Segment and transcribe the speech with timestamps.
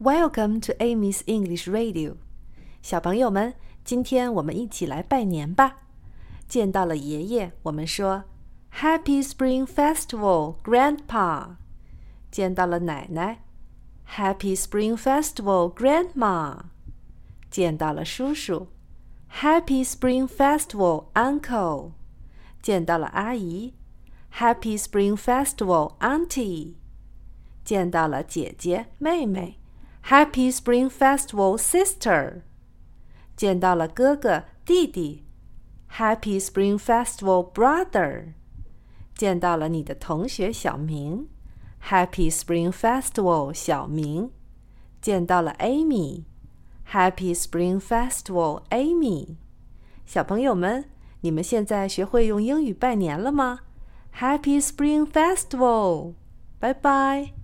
[0.00, 2.16] Welcome to Amy's English Radio，
[2.82, 3.54] 小朋友们，
[3.84, 5.84] 今天我们一起来拜年吧。
[6.48, 8.24] 见到了爷爷，我们说
[8.80, 11.50] Happy Spring Festival, Grandpa。
[12.32, 13.44] 见到了奶奶
[14.16, 16.62] ，Happy Spring Festival, Grandma。
[17.48, 18.66] 见到了叔叔
[19.32, 21.92] ，Happy Spring Festival, Uncle。
[22.60, 23.74] 见到了阿姨
[24.38, 26.74] ，Happy Spring Festival, Auntie。
[27.64, 29.60] 见到了姐姐、妹妹
[30.08, 32.42] ，Happy Spring Festival, Sister。
[33.36, 35.24] 见到了哥哥、弟弟
[35.92, 38.34] ，Happy Spring Festival, Brother。
[39.14, 41.28] 见到了你的同学小明
[41.88, 44.30] ，Happy Spring Festival, 小明。
[45.00, 49.36] 见到了 Amy，Happy Spring Festival, Amy。
[50.06, 50.84] 小朋友们，
[51.20, 53.60] 你们现在学会用英语拜年了吗
[54.18, 56.14] ？Happy Spring Festival！
[56.58, 57.43] 拜拜。